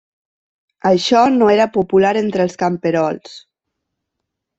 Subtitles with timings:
[0.91, 3.37] Això no era popular entre els camperols.